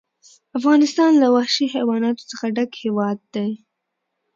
افغانستان 0.57 1.11
له 1.21 1.27
وحشي 1.35 1.65
حیواناتو 1.73 2.27
څخه 2.31 2.45
ډک 2.55 2.71
هېواد 2.83 3.17
دی. 3.35 3.51